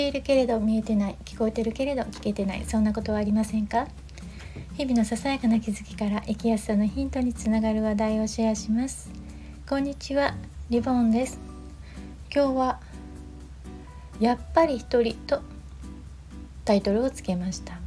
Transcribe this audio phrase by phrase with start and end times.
[0.00, 3.86] ているけれど見えてない聞こえてるけれど聞けてないそんなことはありませんか？
[4.78, 9.10] 日々のささやかな気づきから生きやすさのヒントにつながる話題をシェアします。
[9.68, 10.34] こんにちは
[10.70, 11.38] リボンです。
[12.34, 12.80] 今日は
[14.20, 15.42] やっぱり一人と
[16.64, 17.78] タイトルをつけました。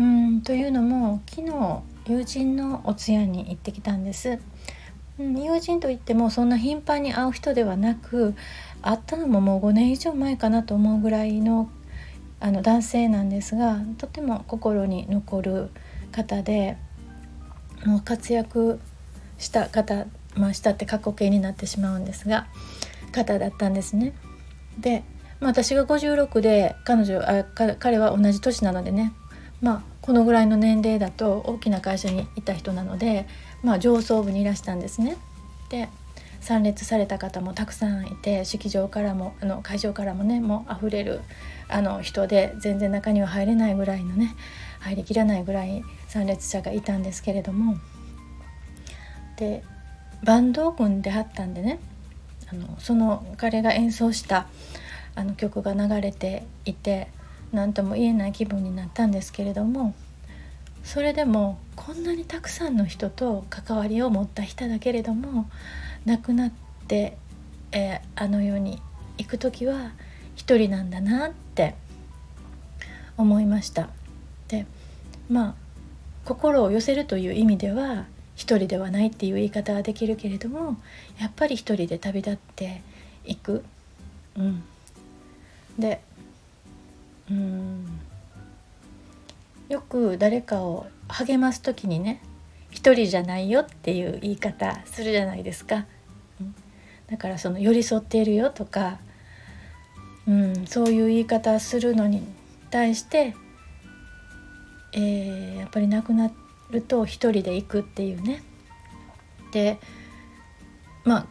[0.00, 4.40] うんというのも昨日友人のお通夜に行ってきたんです。
[5.18, 8.34] 友人といってもそんな頻繁に会う人ではなく
[8.82, 11.70] 会ったのももう5年以上前かなと思うぐらいの
[12.40, 15.70] あの男性なんですがとても心に残る
[16.10, 16.76] 方で
[17.86, 18.80] もう活躍
[19.38, 22.48] した方まあしたって過去形になってしまうんですが
[23.12, 24.12] 方だったんですね。
[24.78, 25.04] で、
[25.38, 27.44] まあ、私が56で彼女あ
[27.78, 29.12] 彼は同じ年なのでね
[29.60, 33.28] まあこのぐらいの年齢だと大きな会社にいた人なので、
[33.62, 35.16] まあ、上層部にいらしたんですね。
[35.68, 35.88] で
[36.42, 41.20] 参列された方もたくさんいて式場からもあの会場からもねもう溢れる
[41.68, 44.34] あの人で全然中には入れないぐらいのね
[44.80, 47.76] 入りきらないぐらい参列者がいたんですけれども
[49.36, 49.62] で
[50.24, 51.78] バンドを組んではったんでね
[52.50, 54.48] あのその彼が演奏した
[55.14, 57.06] あの曲が流れていて
[57.52, 59.94] 何とも言えない気分になったんですけれども
[60.82, 65.48] それでもこんなにたくさんの人と関わりを持った人だけれども
[66.04, 66.52] 亡くなっ
[66.88, 67.16] て、
[67.72, 68.80] えー、あの世に
[69.18, 69.92] 行く時は
[70.34, 71.74] 一人なんだなって
[73.16, 73.90] 思いました。
[74.48, 74.66] で
[75.30, 75.54] まあ
[76.24, 80.76] 心を寄せるという意味では一人ではないっていう言い方はできるけれども
[81.20, 82.82] やっぱり一人で旅立って
[83.24, 83.64] いく。
[84.36, 84.62] うん、
[85.78, 86.00] で
[87.30, 88.00] うん
[89.68, 92.20] よく誰かを励ます時にね
[92.72, 95.86] 一人じゃないよっていう言い方するじゃないですか、
[97.06, 98.98] だからその寄り添っているよとか、
[100.26, 102.22] うん、そういう言い方するのに
[102.70, 103.34] 対して、
[104.94, 106.30] えー、やっぱり亡くな
[106.70, 108.42] ると一人で行くっていうね。
[109.52, 109.78] で
[111.04, 111.26] まあ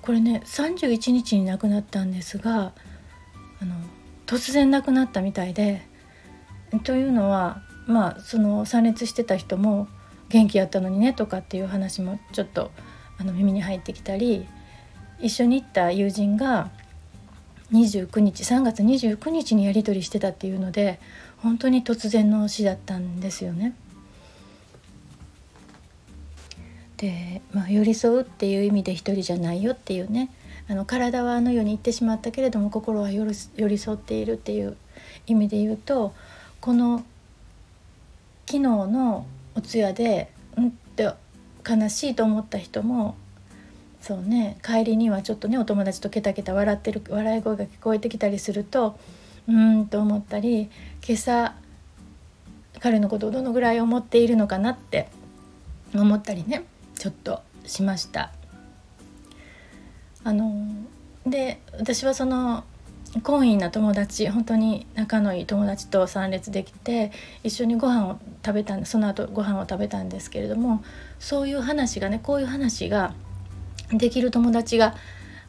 [0.00, 2.72] これね31日に亡くなったんですが
[3.60, 3.74] あの
[4.26, 5.82] 突然亡くなったみたいで
[6.84, 9.88] というのはまあその参列してた人も
[10.32, 12.70] 元気やったのにねとかっていう話もちょっと
[13.18, 14.46] あの耳に入ってきたり
[15.20, 16.70] 一緒に行った友人が
[17.70, 20.98] 29日3月29日にやり取りしてたっていうので
[21.36, 23.74] 本当に突然の死だったんですよね。
[26.96, 30.30] で、まあ、寄り添うっていう意味で一人じゃないよっていうね
[30.66, 33.24] あの体はあの世に行ってしまったけれども心は寄
[33.68, 34.76] り添っているっていう
[35.26, 36.14] 意味で言うと
[36.60, 37.04] この
[38.46, 41.10] 昨日のお通夜でうんって
[41.68, 43.16] 悲しいと思った人も
[44.00, 48.98] そうね帰りにはちょっとねお友達とケタケタ笑ってる笑い声が聞こえてきたりすると
[49.48, 50.70] うんと思ったり
[51.06, 51.54] 今朝
[52.80, 55.08] 彼のことをどのぐらい思っているのかなって
[55.94, 56.64] 思ったりね
[56.98, 58.32] ちょっとしました。
[60.24, 60.68] あの
[61.26, 62.64] で私はその
[63.20, 67.12] 懇意な友達本当に仲のいい友達と参列できて
[67.44, 70.82] 一緒にご飯を食べたその後ご飯を食べたんですけれども
[71.18, 73.14] そういう話がねこういう話が
[73.92, 74.94] できる友達が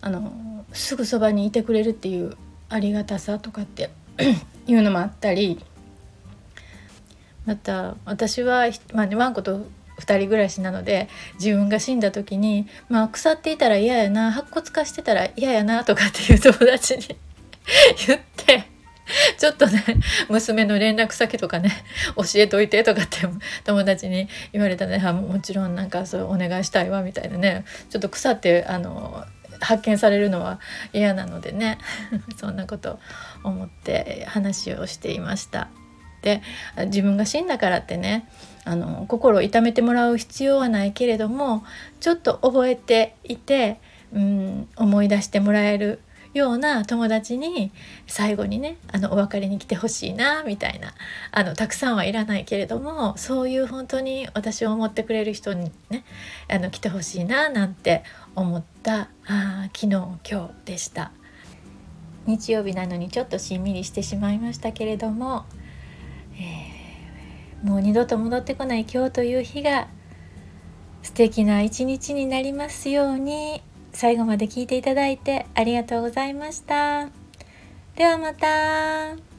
[0.02, 2.36] あのすぐそばにいてくれるっていう
[2.68, 3.92] ありがたさとかって
[4.68, 5.64] いうのもあったり
[7.46, 9.66] また私は、まあね、ワンコと
[10.00, 17.16] 2人暮らしなので自分が死んだ時に、まあ、腐っていたら嫌やな白骨化してたら嫌やなとかっていう友達に
[18.08, 18.74] 言って。
[19.38, 19.84] ちょっとね
[20.30, 21.72] 娘の連絡先とかね
[22.16, 23.18] 教えといてとかって
[23.66, 24.98] 友達に言われたね。
[25.12, 27.66] もちろんなんかそうお願いしたいわみたいなね。
[27.90, 29.26] ちょっと腐ってあの
[29.60, 30.60] 発見されるのは
[30.94, 31.78] 嫌なのでね。
[32.38, 33.00] そんなこと
[33.44, 35.70] 思って話をしていました。
[36.22, 36.42] で
[36.86, 38.28] 自分が死んだからってね
[38.64, 41.66] あの心を痛めてもらう必要はないけれども
[42.00, 43.82] ちょっと覚えていて、
[44.14, 46.00] うん、思い出してもらえる
[46.34, 47.72] ような友達に
[48.08, 50.94] 最後にねあのお別れに来てほしいなみたいな
[51.32, 56.04] あのたくさんはいらないけれどもそういう本当に私を思ってくれる人にね
[56.50, 58.04] あの来てほしいななんて
[58.36, 61.12] 思ったあ昨日今日でした。
[62.26, 65.44] 日曜日なのにちょっとしんみりしてしまいましたけれども、
[66.38, 69.90] えー、もう二度と戻ってこない今日という日が
[71.02, 73.62] 素敵な一日になりますように。
[73.94, 77.10] 最後まで聞いていただいてありがとうございました。
[77.96, 79.33] ではまた。